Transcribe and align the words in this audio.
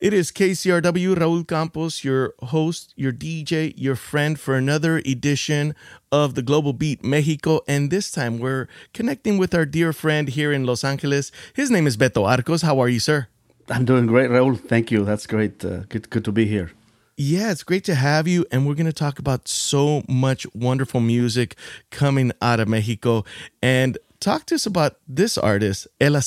It 0.00 0.12
is 0.12 0.30
KCRW 0.30 1.16
Raul 1.16 1.44
Campos, 1.44 2.04
your 2.04 2.32
host, 2.38 2.94
your 2.94 3.12
DJ, 3.12 3.74
your 3.76 3.96
friend 3.96 4.38
for 4.38 4.54
another 4.54 4.98
edition 4.98 5.74
of 6.12 6.36
the 6.36 6.42
Global 6.42 6.72
Beat 6.72 7.02
Mexico. 7.02 7.62
And 7.66 7.90
this 7.90 8.12
time 8.12 8.38
we're 8.38 8.68
connecting 8.94 9.38
with 9.38 9.56
our 9.56 9.66
dear 9.66 9.92
friend 9.92 10.28
here 10.28 10.52
in 10.52 10.64
Los 10.64 10.84
Angeles. 10.84 11.32
His 11.52 11.68
name 11.68 11.88
is 11.88 11.96
Betto 11.96 12.24
Arcos. 12.24 12.62
How 12.62 12.78
are 12.78 12.88
you, 12.88 13.00
sir? 13.00 13.26
I'm 13.68 13.84
doing 13.84 14.06
great, 14.06 14.30
Raul. 14.30 14.56
Thank 14.56 14.92
you. 14.92 15.04
That's 15.04 15.26
great. 15.26 15.64
Uh, 15.64 15.80
good, 15.88 16.08
good 16.10 16.24
to 16.26 16.30
be 16.30 16.46
here. 16.46 16.70
Yeah, 17.16 17.50
it's 17.50 17.64
great 17.64 17.82
to 17.86 17.96
have 17.96 18.28
you. 18.28 18.46
And 18.52 18.68
we're 18.68 18.76
going 18.76 18.86
to 18.86 18.92
talk 18.92 19.18
about 19.18 19.48
so 19.48 20.04
much 20.08 20.46
wonderful 20.54 21.00
music 21.00 21.56
coming 21.90 22.30
out 22.40 22.60
of 22.60 22.68
Mexico. 22.68 23.24
And 23.60 23.98
talk 24.20 24.46
to 24.46 24.54
us 24.54 24.64
about 24.64 24.98
this 25.08 25.36
artist, 25.36 25.88
Hela 26.00 26.22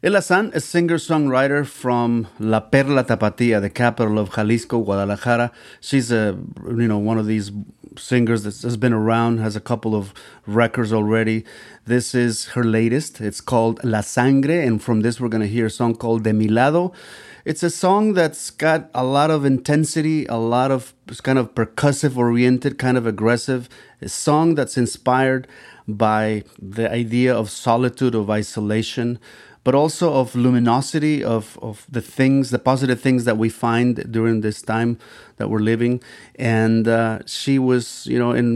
Hela 0.00 0.22
San, 0.22 0.52
a 0.54 0.60
singer-songwriter 0.60 1.66
from 1.66 2.28
La 2.38 2.60
Perla 2.60 3.02
Tapatía, 3.02 3.60
the 3.60 3.68
capital 3.68 4.20
of 4.20 4.30
Jalisco, 4.30 4.80
Guadalajara. 4.80 5.50
She's 5.80 6.12
a, 6.12 6.38
you 6.68 6.86
know, 6.86 6.98
one 6.98 7.18
of 7.18 7.26
these 7.26 7.50
singers 7.96 8.44
that 8.44 8.62
has 8.62 8.76
been 8.76 8.92
around, 8.92 9.38
has 9.38 9.56
a 9.56 9.60
couple 9.60 9.96
of 9.96 10.14
records 10.46 10.92
already. 10.92 11.44
This 11.84 12.14
is 12.14 12.50
her 12.50 12.62
latest. 12.62 13.20
It's 13.20 13.40
called 13.40 13.82
La 13.82 14.02
Sangre, 14.02 14.64
and 14.64 14.80
from 14.80 15.00
this 15.00 15.20
we're 15.20 15.28
going 15.28 15.40
to 15.40 15.48
hear 15.48 15.66
a 15.66 15.70
song 15.70 15.96
called 15.96 16.22
De 16.22 16.32
Mi 16.32 16.46
Lado. 16.46 16.92
It's 17.44 17.64
a 17.64 17.70
song 17.70 18.12
that's 18.12 18.50
got 18.50 18.90
a 18.94 19.02
lot 19.02 19.32
of 19.32 19.44
intensity, 19.44 20.26
a 20.26 20.36
lot 20.36 20.70
of 20.70 20.94
kind 21.24 21.40
of 21.40 21.56
percussive 21.56 22.16
oriented, 22.16 22.78
kind 22.78 22.96
of 22.96 23.04
aggressive. 23.04 23.68
A 24.00 24.08
song 24.08 24.54
that's 24.54 24.76
inspired 24.76 25.48
by 25.88 26.44
the 26.56 26.88
idea 26.88 27.34
of 27.34 27.50
solitude, 27.50 28.14
of 28.14 28.30
isolation 28.30 29.18
but 29.68 29.74
also 29.74 30.14
of 30.14 30.34
luminosity 30.34 31.22
of, 31.22 31.58
of 31.60 31.86
the 31.90 32.00
things, 32.00 32.48
the 32.48 32.58
positive 32.58 32.98
things 33.02 33.26
that 33.26 33.36
we 33.36 33.50
find 33.50 34.10
during 34.10 34.40
this 34.40 34.62
time 34.62 34.98
that 35.36 35.50
we're 35.50 35.58
living. 35.72 36.00
And 36.36 36.88
uh, 36.88 37.18
she 37.26 37.58
was, 37.58 38.06
you 38.06 38.18
know, 38.18 38.32
in 38.32 38.48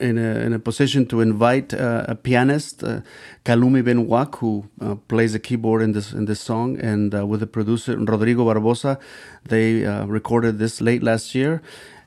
in 0.00 0.16
a, 0.16 0.30
in 0.46 0.54
a 0.54 0.58
position 0.58 1.04
to 1.12 1.20
invite 1.20 1.74
uh, 1.74 2.06
a 2.08 2.14
pianist, 2.14 2.82
uh, 2.82 3.02
Kalumi 3.44 3.84
Benoit, 3.84 4.34
who 4.36 4.64
uh, 4.80 4.94
plays 5.06 5.34
the 5.34 5.38
keyboard 5.38 5.82
in 5.82 5.92
this 5.92 6.14
in 6.14 6.24
this 6.24 6.40
song, 6.40 6.80
and 6.80 7.14
uh, 7.14 7.26
with 7.26 7.40
the 7.40 7.50
producer 7.56 7.92
Rodrigo 7.98 8.42
Barbosa, 8.48 8.98
they 9.44 9.84
uh, 9.84 10.06
recorded 10.06 10.58
this 10.58 10.80
late 10.80 11.02
last 11.02 11.34
year. 11.34 11.60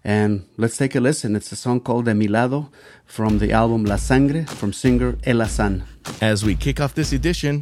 And 0.03 0.31
let's 0.57 0.77
take 0.77 0.95
a 0.95 0.99
listen. 0.99 1.35
It's 1.35 1.51
a 1.51 1.55
song 1.55 1.79
called 1.81 2.05
De 2.05 2.15
Mi 2.15 2.27
Lado 2.27 2.69
from 3.05 3.37
the 3.37 3.51
album 3.51 3.85
La 3.85 3.97
Sangre 3.97 4.45
from 4.45 4.73
singer 4.73 5.11
Hela 5.23 5.47
San. 5.47 5.83
As 6.21 6.43
we 6.43 6.55
kick 6.55 6.79
off 6.79 6.93
this 6.93 7.11
edition, 7.13 7.61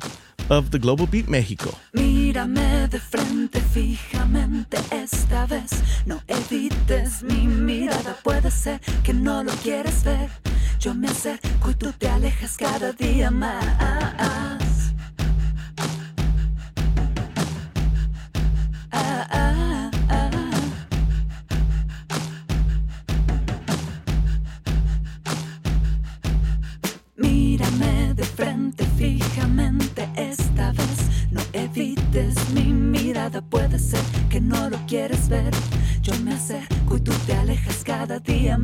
of 0.50 0.70
the 0.72 0.80
Global 0.80 1.08
Beat 1.08 1.28
México. 1.28 1.72
Mírame 1.94 2.88
de 2.88 3.00
frente 3.00 3.60
fijamente 3.62 4.78
esta 4.92 5.46
vez. 5.46 5.72
No 6.06 6.22
evites 6.28 7.24
mi 7.24 7.48
mirada, 7.48 8.16
puede 8.24 8.52
ser 8.52 8.80
que 9.04 9.14
no 9.14 9.44
lo 9.44 9.52
quieres 9.64 10.04
ver. 10.04 10.30
Yo 10.80 10.94
me 10.94 11.08
acerco 11.08 11.72
y 11.72 11.76
tú 11.76 11.92
te 11.94 12.08
alejas 12.08 12.58
cada 12.58 12.92
día 12.94 13.32
más. 13.32 14.55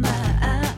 Cada 0.01 0.61
día 0.61 0.70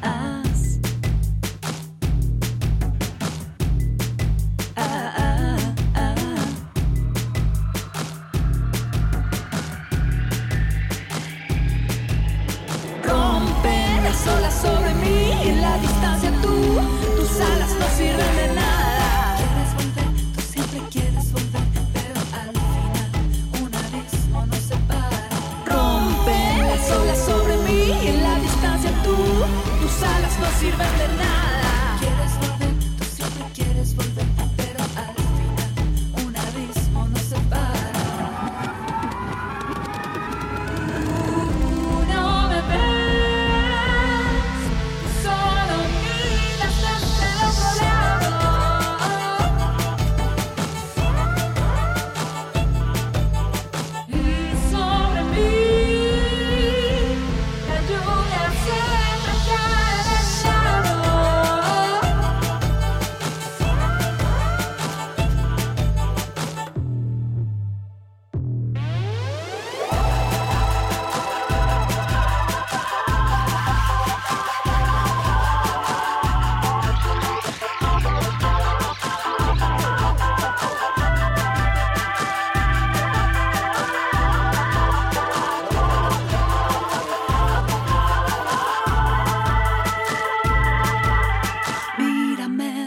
sirven 30.63 30.97
de 30.97 31.07
nada. 31.17 31.32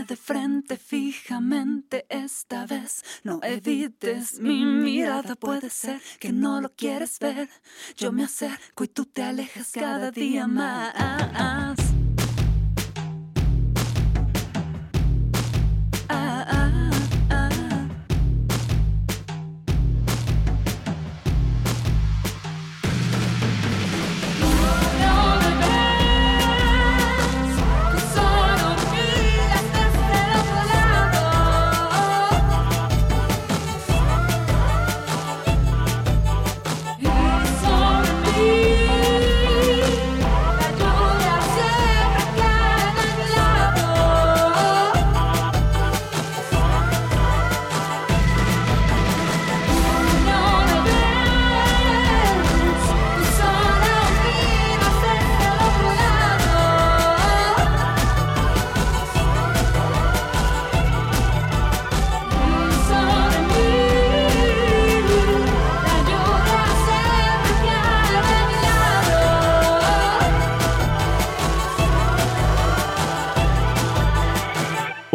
De 0.07 0.17
frente 0.17 0.77
fijamente 0.77 2.07
esta 2.09 2.67
vez. 2.67 3.03
No 3.25 3.41
evites 3.43 4.39
mi 4.39 4.65
mirada, 4.65 5.35
puede 5.35 5.71
ser 5.71 6.01
que 6.19 6.33
no 6.33 6.61
lo 6.61 6.71
quieres 6.71 7.19
ver. 7.19 7.49
Yo 7.97 8.13
me 8.13 8.25
acerco 8.25 8.85
y 8.85 8.89
tú 8.89 9.05
te 9.05 9.23
alejas 9.23 9.73
cada 9.73 10.11
día 10.11 10.47
más. 10.47 11.86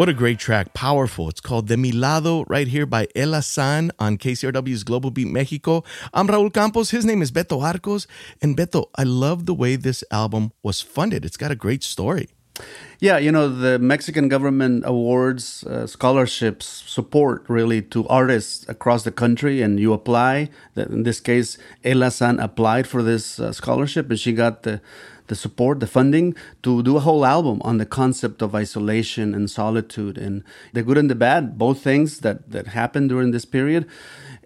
What 0.02 0.08
a 0.08 0.14
great 0.14 0.40
track. 0.40 0.74
Powerful. 0.74 1.28
It's 1.28 1.40
called 1.40 1.68
De 1.68 1.76
Milado 1.76 2.44
right 2.48 2.66
here 2.66 2.86
by 2.86 3.06
Hela 3.14 3.40
San 3.40 3.92
on 4.00 4.18
KCRW's 4.18 4.82
Global 4.82 5.12
Beat 5.12 5.28
Mexico. 5.28 5.84
I'm 6.12 6.26
Raul 6.26 6.52
Campos. 6.52 6.90
His 6.90 7.04
name 7.04 7.22
is 7.22 7.30
Betto 7.30 7.60
Arcos. 7.60 8.08
And 8.40 8.56
Betto, 8.56 8.90
I 8.96 9.04
love 9.04 9.46
the 9.46 9.54
way 9.54 9.76
this 9.76 10.02
album 10.10 10.50
was 10.60 10.80
funded. 10.80 11.24
It's 11.24 11.36
got 11.36 11.52
a 11.52 11.54
great 11.54 11.84
story. 11.84 12.30
Yeah, 13.00 13.18
you 13.18 13.32
know, 13.32 13.48
the 13.48 13.78
Mexican 13.78 14.28
government 14.28 14.84
awards 14.86 15.64
uh, 15.64 15.86
scholarships 15.86 16.84
support 16.86 17.44
really 17.48 17.82
to 17.82 18.06
artists 18.06 18.68
across 18.68 19.02
the 19.02 19.10
country, 19.10 19.60
and 19.60 19.80
you 19.80 19.92
apply. 19.92 20.50
In 20.76 21.02
this 21.02 21.18
case, 21.18 21.58
Hela 21.82 22.10
San 22.12 22.38
applied 22.38 22.86
for 22.86 23.02
this 23.02 23.40
uh, 23.40 23.52
scholarship, 23.52 24.08
and 24.08 24.20
she 24.20 24.32
got 24.32 24.62
the 24.62 24.80
the 25.28 25.36
support, 25.36 25.80
the 25.80 25.86
funding 25.86 26.34
to 26.62 26.82
do 26.82 26.96
a 26.96 27.00
whole 27.00 27.24
album 27.24 27.60
on 27.62 27.78
the 27.78 27.86
concept 27.86 28.42
of 28.42 28.54
isolation 28.54 29.34
and 29.34 29.50
solitude 29.50 30.18
and 30.18 30.44
the 30.74 30.82
good 30.82 30.98
and 30.98 31.10
the 31.10 31.14
bad, 31.14 31.56
both 31.56 31.80
things 31.80 32.20
that, 32.20 32.50
that 32.50 32.66
happened 32.68 33.08
during 33.08 33.30
this 33.30 33.46
period. 33.46 33.86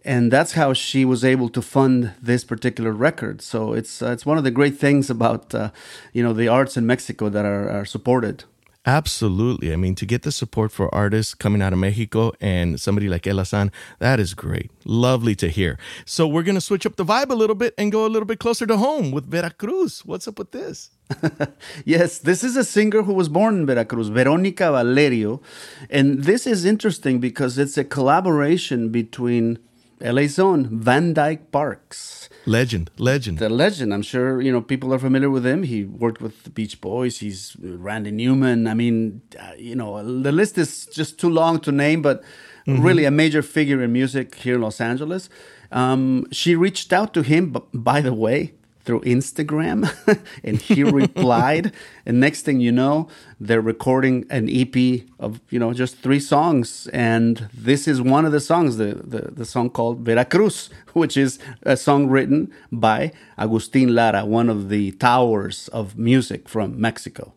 And 0.06 0.32
that's 0.32 0.52
how 0.52 0.72
she 0.72 1.04
was 1.04 1.24
able 1.24 1.48
to 1.48 1.60
fund 1.60 2.12
this 2.22 2.44
particular 2.44 2.92
record. 2.92 3.42
So 3.42 3.72
it's 3.72 4.00
uh, 4.00 4.12
it's 4.12 4.24
one 4.24 4.38
of 4.38 4.44
the 4.44 4.52
great 4.52 4.78
things 4.78 5.10
about 5.10 5.52
uh, 5.52 5.70
you 6.12 6.22
know 6.22 6.32
the 6.32 6.46
arts 6.46 6.76
in 6.76 6.86
Mexico 6.86 7.28
that 7.28 7.44
are, 7.44 7.68
are 7.68 7.84
supported. 7.84 8.44
Absolutely. 8.86 9.72
I 9.72 9.76
mean, 9.76 9.96
to 9.96 10.06
get 10.06 10.22
the 10.22 10.30
support 10.30 10.70
for 10.70 10.94
artists 10.94 11.34
coming 11.34 11.60
out 11.60 11.72
of 11.72 11.80
Mexico 11.80 12.32
and 12.40 12.80
somebody 12.80 13.08
like 13.08 13.24
Hela 13.24 13.44
San, 13.44 13.72
that 13.98 14.20
is 14.20 14.32
great. 14.32 14.70
Lovely 14.84 15.34
to 15.34 15.48
hear. 15.48 15.76
So 16.04 16.28
we're 16.28 16.44
going 16.44 16.54
to 16.54 16.60
switch 16.60 16.86
up 16.86 16.94
the 16.94 17.04
vibe 17.04 17.30
a 17.30 17.34
little 17.34 17.56
bit 17.56 17.74
and 17.76 17.90
go 17.90 18.06
a 18.06 18.12
little 18.14 18.26
bit 18.26 18.38
closer 18.38 18.64
to 18.64 18.76
home 18.76 19.10
with 19.10 19.28
Veracruz. 19.28 20.04
What's 20.04 20.28
up 20.28 20.38
with 20.38 20.52
this? 20.52 20.90
yes, 21.84 22.18
this 22.18 22.44
is 22.44 22.56
a 22.56 22.62
singer 22.62 23.02
who 23.02 23.12
was 23.12 23.28
born 23.28 23.56
in 23.56 23.66
Veracruz, 23.66 24.06
Veronica 24.06 24.70
Valerio. 24.70 25.42
And 25.90 26.22
this 26.22 26.46
is 26.46 26.64
interesting 26.64 27.18
because 27.18 27.58
it's 27.58 27.76
a 27.76 27.82
collaboration 27.82 28.90
between 28.90 29.58
LA's 30.00 30.38
own 30.38 30.80
Van 30.80 31.14
Dyke 31.14 31.50
Parks. 31.50 32.28
Legend, 32.44 32.90
legend. 32.98 33.38
The 33.38 33.48
legend. 33.48 33.92
I'm 33.92 34.02
sure, 34.02 34.40
you 34.40 34.52
know, 34.52 34.60
people 34.60 34.92
are 34.94 34.98
familiar 34.98 35.30
with 35.30 35.44
him. 35.44 35.62
He 35.62 35.84
worked 35.84 36.20
with 36.20 36.44
the 36.44 36.50
Beach 36.50 36.80
Boys. 36.80 37.18
He's 37.18 37.56
Randy 37.60 38.10
Newman. 38.10 38.66
I 38.66 38.74
mean, 38.74 39.22
uh, 39.38 39.52
you 39.58 39.74
know, 39.74 40.02
the 40.22 40.32
list 40.32 40.58
is 40.58 40.86
just 40.86 41.18
too 41.18 41.30
long 41.30 41.60
to 41.60 41.72
name, 41.72 42.02
but 42.02 42.22
mm-hmm. 42.66 42.82
really 42.82 43.04
a 43.04 43.10
major 43.10 43.42
figure 43.42 43.82
in 43.82 43.92
music 43.92 44.36
here 44.36 44.56
in 44.56 44.62
Los 44.62 44.80
Angeles. 44.80 45.28
Um, 45.72 46.26
she 46.30 46.54
reached 46.54 46.92
out 46.92 47.12
to 47.14 47.22
him, 47.22 47.56
by 47.72 48.00
the 48.00 48.14
way, 48.14 48.54
through 48.86 49.00
Instagram 49.00 49.92
and 50.44 50.62
he 50.62 50.82
replied. 50.84 51.72
and 52.06 52.20
next 52.20 52.42
thing 52.42 52.60
you 52.60 52.72
know, 52.72 53.08
they're 53.38 53.60
recording 53.60 54.24
an 54.30 54.48
EP 54.48 55.02
of, 55.18 55.40
you 55.50 55.58
know, 55.58 55.74
just 55.74 55.98
three 55.98 56.20
songs. 56.20 56.86
And 56.92 57.50
this 57.52 57.86
is 57.88 58.00
one 58.00 58.24
of 58.24 58.32
the 58.32 58.40
songs, 58.40 58.76
the, 58.76 58.94
the, 59.04 59.32
the 59.32 59.44
song 59.44 59.68
called 59.68 60.00
Veracruz, 60.00 60.70
which 60.94 61.16
is 61.16 61.38
a 61.64 61.76
song 61.76 62.06
written 62.08 62.50
by 62.70 63.12
Agustin 63.36 63.94
Lara, 63.94 64.24
one 64.24 64.48
of 64.48 64.68
the 64.68 64.92
towers 64.92 65.68
of 65.68 65.98
music 65.98 66.48
from 66.48 66.80
Mexico. 66.80 67.34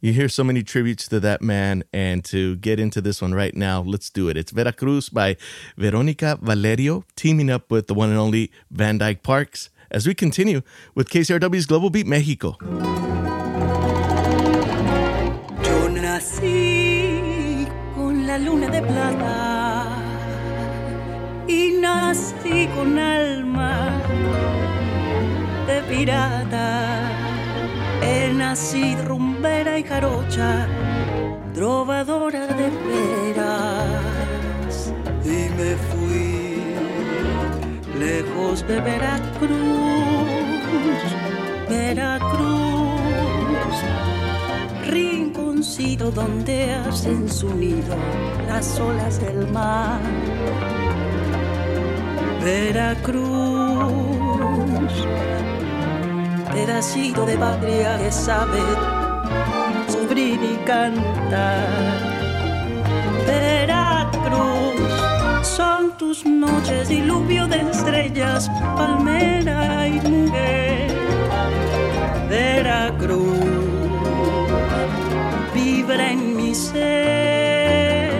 You 0.00 0.12
hear 0.12 0.28
so 0.28 0.42
many 0.42 0.64
tributes 0.64 1.06
to 1.08 1.20
that 1.20 1.42
man, 1.42 1.84
and 1.92 2.24
to 2.24 2.56
get 2.56 2.80
into 2.80 3.00
this 3.00 3.22
one 3.22 3.34
right 3.34 3.54
now, 3.54 3.82
let's 3.82 4.10
do 4.10 4.28
it. 4.28 4.36
It's 4.36 4.50
Veracruz 4.50 5.08
by 5.08 5.36
Veronica 5.76 6.40
Valerio, 6.42 7.04
teaming 7.14 7.48
up 7.48 7.70
with 7.70 7.86
the 7.86 7.94
one 7.94 8.10
and 8.10 8.18
only 8.18 8.50
Van 8.68 8.98
Dyke 8.98 9.22
Parks 9.22 9.70
as 9.92 10.06
we 10.06 10.14
continue 10.14 10.62
with 10.94 11.08
KCRW's 11.08 11.66
Global 11.66 11.90
Beat 11.90 12.06
Mexico. 12.06 12.56
Yo 15.62 15.88
nací 15.88 17.66
con 17.94 18.26
la 18.26 18.38
luna 18.38 18.68
de 18.68 18.82
plata 18.82 19.86
y 21.46 21.72
nací 21.80 22.66
con 22.74 22.98
alma 22.98 24.00
de 25.66 25.82
pirata. 25.82 27.10
He 28.02 28.32
nacido 28.32 29.04
rumbera 29.04 29.78
y 29.78 29.84
jarocha, 29.84 30.66
trovadora 31.54 32.46
de 32.48 32.70
veras 32.88 33.92
y 35.24 35.48
me 35.56 35.76
fui 35.76 36.31
lejos 38.02 38.66
de 38.66 38.80
Veracruz, 38.80 39.50
Veracruz, 41.68 43.00
rinconcito 44.88 46.10
donde 46.10 46.74
hacen 46.74 47.28
su 47.30 47.54
nido 47.54 47.96
las 48.48 48.80
olas 48.80 49.20
del 49.20 49.46
mar. 49.52 50.00
Veracruz, 52.42 53.22
pedacito 56.52 57.24
de 57.24 57.38
patria 57.38 57.98
que 57.98 58.10
sabe 58.10 58.62
sufrir 59.88 60.40
y 60.42 60.56
cantar. 60.64 61.68
Veracruz 63.26 64.61
son 65.42 65.96
tus 65.98 66.24
noches, 66.24 66.88
diluvio 66.88 67.46
de 67.46 67.60
estrellas, 67.70 68.50
palmera 68.76 69.86
y 69.88 70.00
mujer. 70.00 70.92
Veracruz 72.28 73.62
vibra 75.54 76.12
en 76.12 76.36
mi 76.36 76.54
ser. 76.54 78.10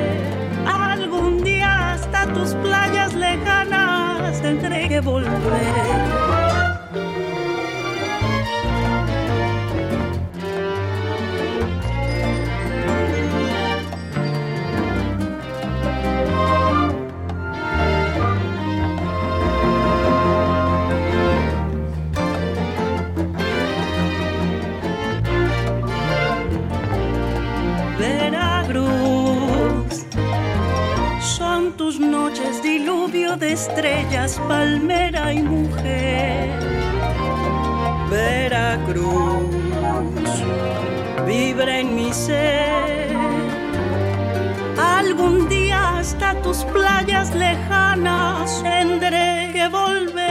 Algún 0.66 1.42
día 1.42 1.92
hasta 1.92 2.26
tus 2.32 2.54
playas 2.56 3.14
lejanas 3.14 4.40
tendré 4.42 4.88
que 4.88 5.00
volver. 5.00 6.21
De 33.38 33.52
estrellas, 33.52 34.40
palmera 34.48 35.32
y 35.32 35.42
mujer. 35.42 36.50
Veracruz 38.10 39.46
vibra 41.26 41.80
en 41.80 41.94
mi 41.94 42.12
ser. 42.12 43.08
Algún 44.78 45.48
día 45.48 45.98
hasta 45.98 46.34
tus 46.42 46.64
playas 46.64 47.34
lejanas 47.34 48.62
tendré 48.62 49.50
que 49.52 49.68
volver. 49.68 50.21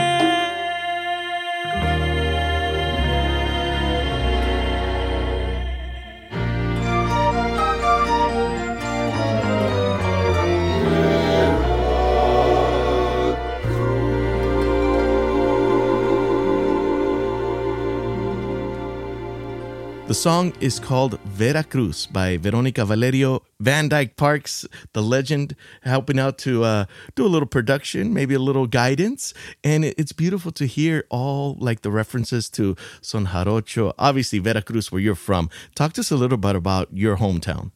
The 20.12 20.16
song 20.16 20.52
is 20.60 20.78
called 20.78 21.18
Veracruz 21.20 22.04
by 22.04 22.36
Veronica 22.36 22.84
Valerio. 22.84 23.40
Van 23.60 23.88
Dyke 23.88 24.14
Parks, 24.14 24.66
the 24.92 25.02
legend, 25.02 25.56
helping 25.84 26.18
out 26.18 26.36
to 26.44 26.64
uh, 26.64 26.84
do 27.14 27.24
a 27.24 27.32
little 27.32 27.48
production, 27.48 28.12
maybe 28.12 28.34
a 28.34 28.38
little 28.38 28.66
guidance. 28.66 29.32
And 29.64 29.86
it's 29.86 30.12
beautiful 30.12 30.52
to 30.52 30.66
hear 30.66 31.06
all 31.08 31.56
like 31.58 31.80
the 31.80 31.90
references 31.90 32.50
to 32.50 32.76
Son 33.00 33.28
Jarocho, 33.28 33.94
obviously 33.98 34.38
Veracruz, 34.38 34.92
where 34.92 35.00
you're 35.00 35.14
from. 35.14 35.48
Talk 35.74 35.94
to 35.94 36.02
us 36.02 36.10
a 36.10 36.16
little 36.16 36.36
bit 36.36 36.56
about 36.56 36.88
your 36.92 37.16
hometown. 37.16 37.70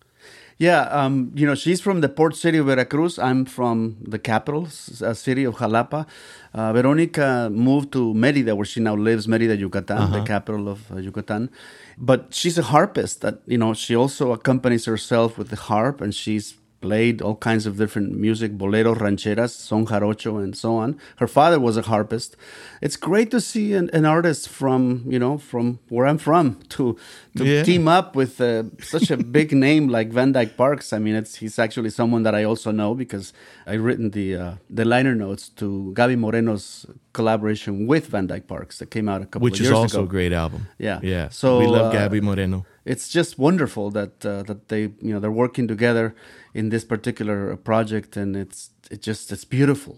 Yeah, 0.59 0.83
um, 0.85 1.33
you 1.35 1.47
know, 1.47 1.55
she's 1.55 1.83
from 1.83 2.01
the 2.01 2.09
port 2.09 2.35
city 2.35 2.57
of 2.57 2.67
Veracruz. 2.67 3.19
I'm 3.19 3.45
from 3.45 3.99
the 4.01 4.19
capital 4.19 4.65
uh, 4.65 5.13
city 5.13 5.45
of 5.45 5.57
Jalapa. 5.57 6.07
Uh, 6.55 6.73
Veronica 6.73 7.51
moved 7.53 7.93
to 7.93 8.15
Merida, 8.15 8.57
where 8.57 8.65
she 8.65 8.81
now 8.81 8.95
lives, 8.95 9.29
Merida, 9.29 9.55
Yucatan, 9.55 9.99
uh-huh. 9.99 10.19
the 10.19 10.25
capital 10.25 10.69
of 10.69 10.91
uh, 10.91 10.97
Yucatan. 10.97 11.51
But 11.99 12.33
she's 12.33 12.57
a 12.57 12.63
harpist. 12.63 13.21
That 13.21 13.43
you 13.47 13.59
know, 13.59 13.75
she 13.75 13.95
also 13.95 14.33
accompanies 14.33 14.87
herself 14.87 15.37
with 15.37 15.51
the 15.51 15.57
harp, 15.57 16.01
and 16.01 16.15
she's 16.15 16.55
played 16.81 17.23
all 17.23 17.37
kinds 17.37 17.67
of 17.67 17.77
different 17.77 18.13
music, 18.19 18.53
bolero, 18.59 18.95
rancheras, 18.95 19.51
son 19.51 19.87
jarocho, 19.87 20.43
and 20.43 20.57
so 20.57 20.77
on. 20.77 20.99
Her 21.17 21.27
father 21.27 21.59
was 21.59 21.77
a 21.77 21.83
harpist. 21.83 22.37
It's 22.83 22.97
great 22.97 23.31
to 23.31 23.41
see 23.41 23.73
an, 23.75 23.91
an 23.93 24.05
artist 24.05 24.49
from 24.49 25.03
you 25.09 25.19
know 25.19 25.39
from 25.39 25.79
where 25.89 26.07
I'm 26.07 26.19
from 26.19 26.61
to 26.77 26.97
to 27.37 27.45
Yeah. 27.45 27.63
team 27.63 27.89
up 27.89 28.15
with 28.17 28.41
uh, 28.41 28.65
such 28.81 29.11
a 29.11 29.17
big 29.17 29.53
name 29.67 29.89
like 29.89 30.09
Van 30.13 30.33
Dyke 30.33 30.57
Parks. 30.57 30.93
I 30.93 30.99
mean, 30.99 31.15
it's 31.15 31.37
he's 31.37 31.59
actually 31.59 31.91
someone 31.91 32.23
that 32.25 32.35
I 32.35 32.45
also 32.45 32.71
know 32.73 32.95
because 32.95 33.33
I've 33.67 33.83
written 33.85 34.11
the 34.11 34.37
uh, 34.37 34.53
the 34.71 34.85
liner 34.85 35.15
notes 35.15 35.49
to 35.61 35.93
Gaby 35.95 36.17
Moreno's 36.17 36.87
collaboration 37.13 37.87
with 37.87 38.07
Van 38.09 38.27
Dyke 38.27 38.47
Parks 38.47 38.79
that 38.79 38.91
came 38.91 39.09
out 39.09 39.23
a 39.23 39.27
couple 39.27 39.49
years 39.49 39.61
ago. 39.61 39.81
Which 39.83 39.91
is 39.91 39.95
also 39.95 40.05
a 40.05 40.07
great 40.07 40.33
album. 40.33 40.67
Yeah. 40.79 41.01
Yeah. 41.03 41.29
So, 41.31 41.59
we 41.59 41.67
love 41.67 41.87
uh, 41.95 41.99
Gaby 41.99 42.21
Moreno. 42.21 42.65
it's 42.85 43.09
just 43.09 43.39
wonderful 43.39 43.91
that 43.91 44.25
uh, 44.25 44.43
that 44.49 44.69
they 44.69 44.83
you 45.07 45.13
know 45.13 45.21
they're 45.21 45.39
working 45.45 45.67
together 45.69 46.15
in 46.57 46.71
this 46.71 46.85
particular 46.85 47.57
project 47.57 48.17
and 48.17 48.35
it's 48.35 48.71
it 48.91 49.03
just 49.03 49.31
it's 49.33 49.45
beautiful 49.45 49.95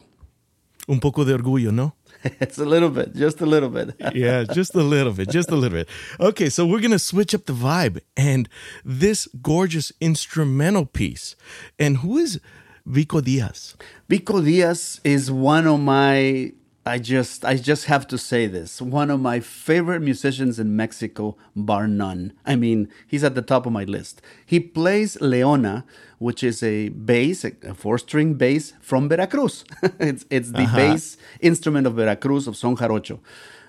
Un 0.91 1.01
poco 1.01 1.23
de 1.23 1.35
orgullo, 1.35 1.71
no? 1.71 1.93
it's 2.41 2.59
a 2.59 2.65
little 2.65 2.89
bit 2.89 3.15
just 3.15 3.41
a 3.41 3.47
little 3.47 3.69
bit 3.69 3.95
yeah, 4.15 4.45
just 4.45 4.75
a 4.75 4.83
little 4.83 5.13
bit, 5.13 5.29
just 5.29 5.51
a 5.51 5.55
little 5.55 5.79
bit. 5.79 5.89
Okay, 6.19 6.49
so 6.49 6.67
we're 6.67 6.81
gonna 6.81 6.99
switch 6.99 7.35
up 7.35 7.45
the 7.45 7.53
vibe 7.53 8.01
and 8.17 8.49
this 8.85 9.29
gorgeous 9.43 9.93
instrumental 10.01 10.87
piece. 10.87 11.37
And 11.79 11.99
who 11.99 12.17
is 12.17 12.41
Vico 12.87 13.21
Diaz? 13.21 13.77
Vico 14.09 14.41
Diaz 14.41 15.01
is 15.05 15.31
one 15.31 15.67
of 15.67 15.79
my 15.79 16.53
I 16.89 16.99
just 16.99 17.45
I 17.45 17.57
just 17.57 17.85
have 17.85 18.07
to 18.09 18.19
say 18.19 18.47
this. 18.47 18.81
One 18.81 19.11
of 19.11 19.21
my 19.21 19.41
favorite 19.41 20.01
musicians 20.01 20.59
in 20.59 20.75
Mexico 20.75 21.37
bar 21.55 21.87
none. 21.87 22.33
I 22.45 22.57
mean 22.57 22.89
he's 23.07 23.25
at 23.25 23.35
the 23.35 23.43
top 23.43 23.67
of 23.67 23.73
my 23.73 23.85
list. 23.85 24.23
He 24.47 24.59
plays 24.59 25.21
leona 25.21 25.85
which 26.19 26.43
is 26.43 26.63
a 26.63 26.89
bass 26.89 27.45
a 27.45 27.75
four 27.75 27.99
string 27.99 28.35
bass 28.35 28.73
from 28.81 29.09
Veracruz. 29.09 29.65
It's 30.01 30.25
it's 30.31 30.53
the 30.53 30.63
uh-huh. 30.63 30.77
bass 30.77 31.17
instrument 31.41 31.87
of 31.87 31.95
Veracruz 31.95 32.49
of 32.49 32.57
son 32.57 32.77
jarocho. 32.77 33.21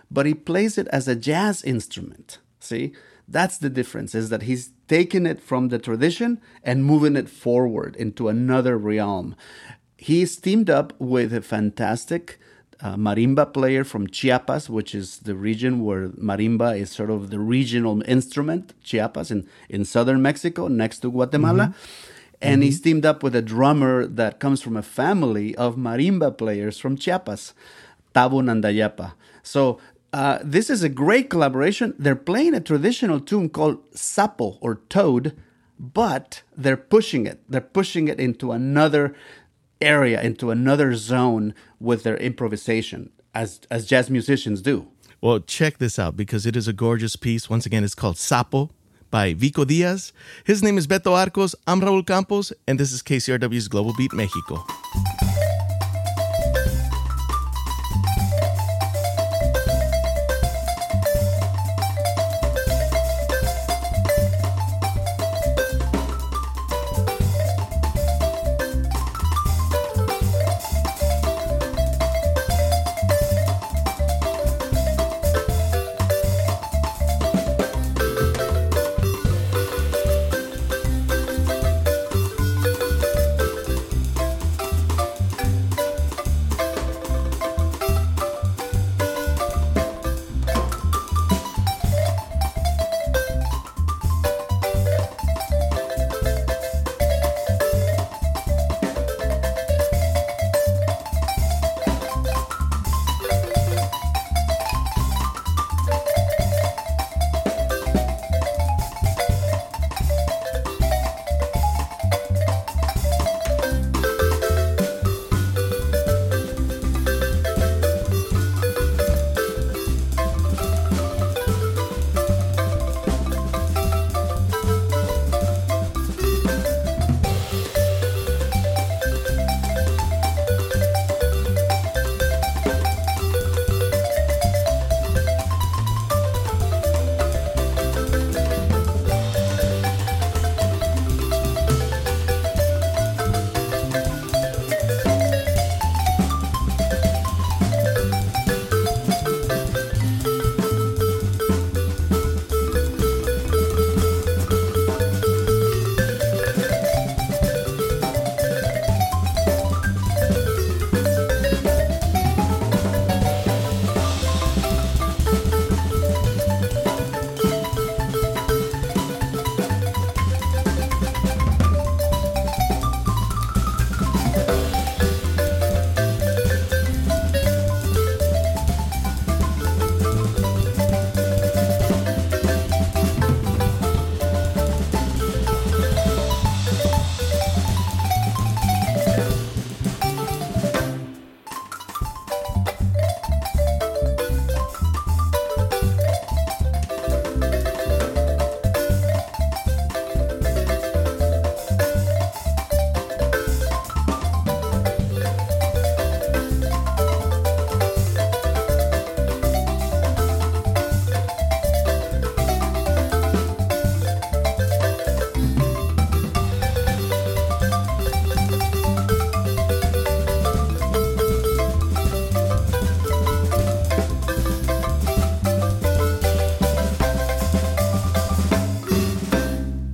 But 0.10 0.26
he 0.26 0.34
plays 0.34 0.78
it 0.78 0.88
as 0.88 1.08
a 1.08 1.16
jazz 1.16 1.64
instrument 1.64 2.40
see? 2.60 2.94
That's 3.28 3.58
the 3.58 3.70
difference 3.70 4.16
is 4.16 4.30
that 4.30 4.44
he's 4.44 4.72
taking 4.88 5.26
it 5.26 5.42
from 5.42 5.70
the 5.70 5.80
tradition 5.80 6.42
and 6.64 6.84
moving 6.84 7.16
it 7.16 7.30
forward 7.30 7.96
into 7.96 8.28
another 8.28 8.78
realm. 8.78 9.36
He's 9.98 10.36
teamed 10.38 10.70
up 10.70 10.94
with 11.00 11.34
a 11.34 11.42
fantastic 11.42 12.40
uh, 12.82 12.96
marimba 12.96 13.52
player 13.54 13.84
from 13.84 14.08
Chiapas, 14.08 14.70
which 14.70 14.96
is 14.96 15.20
the 15.20 15.36
region 15.36 15.84
where 15.84 16.10
marimba 16.10 16.78
is 16.78 16.92
sort 16.92 17.10
of 17.10 17.30
the 17.30 17.40
regional 17.40 18.02
instrument, 18.08 18.74
Chiapas 18.84 19.32
in, 19.32 19.48
in 19.68 19.86
southern 19.86 20.22
Mexico, 20.22 20.68
next 20.68 21.00
to 21.00 21.12
Guatemala. 21.12 21.74
And 22.42 22.64
he's 22.64 22.80
teamed 22.80 23.06
up 23.06 23.22
with 23.22 23.36
a 23.36 23.42
drummer 23.42 24.08
that 24.08 24.40
comes 24.40 24.62
from 24.62 24.78
a 24.78 24.82
family 24.82 25.54
of 25.58 25.76
marimba 25.76 26.38
players 26.38 26.80
from 26.80 26.96
Chiapas, 26.96 27.54
Tavo 28.16 28.42
Nandayapa. 28.42 29.12
So 29.44 29.80
uh, 30.14 30.40
this 30.42 30.70
is 30.70 30.82
a 30.82 30.90
great 30.90 31.30
collaboration. 31.30 31.94
They're 32.00 32.16
playing 32.16 32.54
a 32.54 32.62
traditional 32.62 33.20
tune 33.20 33.50
called 33.50 33.84
Sapo 33.92 34.58
or 34.62 34.76
Toad, 34.88 35.36
but 35.78 36.44
they're 36.56 36.78
pushing 36.78 37.26
it. 37.26 37.42
They're 37.50 37.62
pushing 37.62 38.08
it 38.08 38.20
into 38.20 38.52
another 38.52 39.14
area, 39.82 40.22
into 40.22 40.52
another 40.52 40.96
zone 40.96 41.54
with 41.80 42.04
their 42.04 42.18
improvisation, 42.18 43.12
as 43.34 43.62
as 43.70 43.86
jazz 43.86 44.10
musicians 44.10 44.62
do. 44.62 44.88
Well, 45.22 45.40
check 45.40 45.78
this 45.78 46.00
out 46.00 46.16
because 46.16 46.46
it 46.46 46.56
is 46.56 46.68
a 46.68 46.74
gorgeous 46.74 47.16
piece. 47.16 47.50
Once 47.50 47.66
again, 47.66 47.84
it's 47.84 47.96
called 47.96 48.16
Sapo 48.16 48.70
by 49.12 49.34
Vico 49.34 49.66
Diaz. 49.66 50.14
His 50.46 50.64
name 50.64 50.78
is 50.78 50.88
Betto 50.88 51.14
Arcos. 51.14 51.56
I'm 51.68 51.82
Raul 51.82 52.06
Campos, 52.06 52.54
and 52.68 52.80
this 52.80 52.92
is 52.92 53.02
KCRW's 53.04 53.68
Global 53.68 53.94
Beat 53.98 54.14
Mexico. 54.14 54.64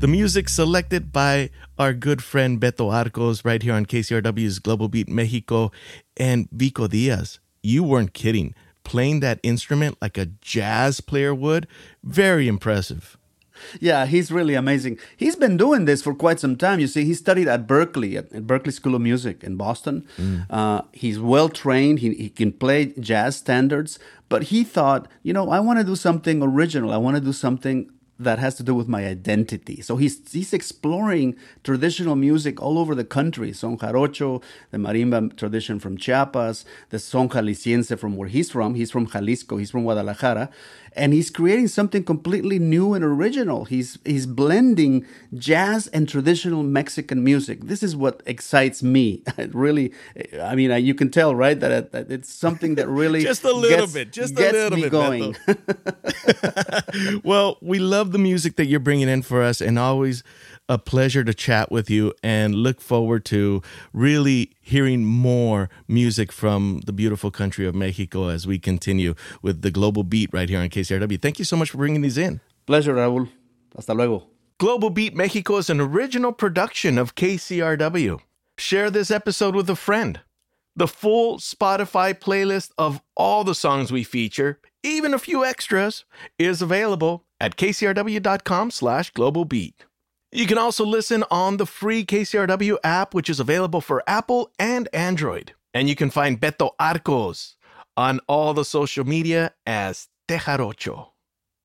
The 0.05 0.12
music 0.12 0.50
selected 0.50 1.12
by 1.12 1.50
our 1.79 1.91
good 1.91 2.21
friend 2.24 2.59
Betto 2.59 2.91
Arcos 2.91 3.43
right 3.43 3.59
here 3.59 3.74
on 3.74 3.88
KCRW's 3.88 4.59
Global 4.59 4.88
Beat 4.88 5.09
Mexico 5.09 5.71
and 6.15 6.47
Vico 6.51 6.88
Diaz. 6.88 7.39
You 7.63 7.83
weren't 7.83 8.13
kidding. 8.13 8.53
Playing 8.83 9.21
that 9.21 9.39
instrument 9.41 9.97
like 10.03 10.19
a 10.19 10.27
jazz 10.27 11.01
player 11.01 11.33
would, 11.33 11.65
very 12.03 12.47
impressive. 12.47 13.17
Yeah, 13.79 14.05
he's 14.05 14.31
really 14.31 14.53
amazing. 14.53 15.00
He's 15.17 15.35
been 15.35 15.57
doing 15.57 15.85
this 15.85 16.03
for 16.03 16.13
quite 16.13 16.39
some 16.39 16.55
time. 16.55 16.79
You 16.79 16.85
see, 16.85 17.03
he 17.03 17.15
studied 17.15 17.47
at 17.47 17.65
Berkeley, 17.65 18.15
at, 18.15 18.31
at 18.31 18.43
Berklee 18.43 18.74
School 18.74 18.93
of 18.93 19.01
Music 19.01 19.43
in 19.43 19.55
Boston. 19.55 20.07
Uh, 20.51 20.81
he's 20.91 21.19
well 21.19 21.50
trained. 21.50 21.97
He, 21.97 22.13
he 22.13 22.29
can 22.29 22.51
play 22.51 22.93
jazz 23.00 23.38
standards. 23.38 23.97
But 24.29 24.43
he 24.43 24.63
thought, 24.63 25.07
you 25.24 25.33
know, 25.33 25.50
I 25.50 25.59
want 25.62 25.79
to 25.79 25.85
do 25.85 25.95
something 25.95 26.43
original. 26.43 26.91
I 26.91 26.97
want 26.97 27.15
to 27.15 27.21
do 27.21 27.33
something 27.33 27.89
that 28.17 28.39
has 28.39 28.55
to 28.55 28.63
do 28.63 28.74
with 28.74 28.88
my 28.88 29.05
identity. 29.05 29.81
So 29.81 29.98
he's 29.98 30.19
he's 30.31 30.53
exploring 30.53 31.36
traditional 31.63 32.15
music 32.15 32.62
all 32.62 32.77
over 32.79 32.95
the 32.95 33.03
country. 33.03 33.51
Son 33.53 33.77
jarocho, 33.77 34.41
the 34.72 34.77
marimba 34.77 35.36
tradition 35.36 35.79
from 35.79 35.98
Chiapas, 35.98 36.65
the 36.89 37.00
son 37.00 37.29
jalisciense 37.29 37.98
from 38.00 38.15
where 38.15 38.29
he's 38.29 38.51
from. 38.51 38.75
He's 38.75 38.91
from 38.91 39.07
Jalisco. 39.07 39.57
He's 39.57 39.72
from 39.72 39.84
Guadalajara, 39.84 40.50
and 40.95 41.12
he's 41.13 41.29
creating 41.29 41.67
something 41.67 42.03
completely 42.03 42.57
new 42.60 42.93
and 42.93 43.03
original. 43.03 43.65
He's 43.65 44.00
he's 44.05 44.25
blending 44.25 45.05
jazz 45.34 45.88
and 45.88 46.07
traditional 46.07 46.63
Mexican 46.63 47.24
music. 47.24 47.65
This 47.65 47.84
is 47.84 47.95
what 47.95 48.22
excites 48.25 48.81
me. 48.81 49.22
It 49.38 49.53
really, 49.53 49.91
I 50.41 50.55
mean, 50.55 50.72
uh, 50.72 50.75
you 50.77 50.95
can 50.95 51.12
tell, 51.12 51.36
right, 51.36 51.60
that, 51.60 51.91
that 51.91 52.10
it's 52.10 52.34
something 52.34 52.75
that 52.75 52.88
really 52.88 53.22
Just 53.34 53.43
a 53.43 53.51
little 53.53 53.86
gets- 53.86 53.93
bit, 53.93 54.12
just 54.13 54.39
a 54.39 54.51
little 54.51 54.79
bit, 54.79 54.89
going. 54.91 55.36
Well, 57.24 57.57
we 57.62 57.79
love 57.79 58.04
the 58.12 58.17
music 58.17 58.55
that 58.55 58.65
you're 58.65 58.79
bringing 58.79 59.07
in 59.07 59.21
for 59.21 59.41
us, 59.41 59.62
and 59.62 59.77
always 59.77 60.24
a 60.67 60.77
pleasure 60.77 61.24
to 61.24 61.33
chat 61.33 61.71
with 61.71 61.89
you. 61.89 62.13
And 62.24 62.55
look 62.55 62.81
forward 62.81 63.25
to 63.25 63.62
really 63.93 64.51
hearing 64.62 65.05
more 65.05 65.69
music 65.88 66.31
from 66.31 66.81
the 66.85 66.93
beautiful 66.93 67.31
country 67.31 67.65
of 67.65 67.75
Mexico 67.75 68.29
as 68.29 68.47
we 68.47 68.59
continue 68.59 69.15
with 69.41 69.62
the 69.62 69.71
global 69.71 70.03
beat 70.03 70.29
right 70.33 70.50
here 70.50 70.59
on 70.59 70.69
KCRW. 70.69 71.21
Thank 71.21 71.39
you 71.39 71.45
so 71.45 71.55
much 71.55 71.71
for 71.71 71.77
bringing 71.77 72.01
these 72.01 72.17
in. 72.17 72.41
Pleasure, 72.65 72.95
Raúl. 72.95 73.29
Hasta 73.75 73.93
luego. 73.93 74.27
Global 74.57 74.89
Beat 74.89 75.13
Mexico 75.13 75.57
is 75.57 75.69
an 75.69 75.81
original 75.81 76.31
production 76.31 76.97
of 76.97 77.15
KCRW. 77.15 78.21
Share 78.57 78.89
this 78.89 79.12
episode 79.12 79.53
with 79.53 79.69
a 79.69 79.75
friend. 79.75 80.21
The 80.77 80.88
full 80.88 81.39
Spotify 81.39 82.13
playlist 82.13 82.71
of 82.77 83.01
all 83.17 83.43
the 83.43 83.53
songs 83.53 83.91
we 83.91 84.03
feature, 84.05 84.59
even 84.81 85.13
a 85.13 85.19
few 85.19 85.43
extras, 85.43 86.05
is 86.39 86.62
available 86.62 87.25
at 87.39 87.58
kcrw.com 87.58 88.72
slash 88.72 89.12
globalbeat. 89.13 89.74
You 90.32 90.48
can 90.48 90.58
also 90.58 90.86
listen 90.86 91.24
on 91.32 91.58
the 91.58 91.65
free 91.65 92.06
KCRW 92.06 92.77
app, 92.84 93.13
which 93.13 93.30
is 93.30 93.39
available 93.39 93.82
for 93.82 94.04
Apple 94.06 94.51
and 94.60 94.89
Android. 94.92 95.54
And 95.74 95.88
you 95.88 95.96
can 95.96 96.10
find 96.10 96.39
Betto 96.39 96.72
Arcos 96.80 97.56
on 97.96 98.20
all 98.27 98.54
the 98.54 98.65
social 98.65 99.06
media 99.06 99.54
as 99.65 100.10
Tejarocho. 100.27 101.08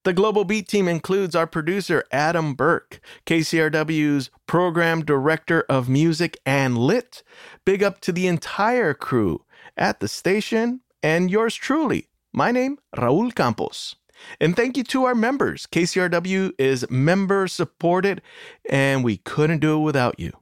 The 0.04 0.12
Global 0.14 0.44
Beat 0.44 0.66
team 0.68 0.88
includes 0.88 1.34
our 1.34 1.46
producer, 1.46 2.04
Adam 2.10 2.54
Burke, 2.54 3.00
KCRW's 3.26 4.30
program 4.46 5.04
director 5.04 5.62
of 5.68 5.88
music 5.88 6.38
and 6.46 6.78
lit. 6.78 7.22
Big 7.66 7.82
up 7.82 8.00
to 8.00 8.12
the 8.12 8.26
entire 8.26 8.94
crew 8.94 9.44
at 9.76 10.00
the 10.00 10.08
station 10.08 10.80
and 11.02 11.30
yours 11.30 11.54
truly. 11.54 12.08
My 12.32 12.50
name, 12.50 12.78
Raul 12.96 13.34
Campos. 13.34 13.96
And 14.40 14.56
thank 14.56 14.76
you 14.76 14.84
to 14.84 15.04
our 15.04 15.14
members. 15.14 15.66
KCRW 15.66 16.52
is 16.58 16.88
member 16.90 17.48
supported, 17.48 18.22
and 18.68 19.04
we 19.04 19.18
couldn't 19.18 19.60
do 19.60 19.78
it 19.78 19.84
without 19.84 20.18
you. 20.18 20.32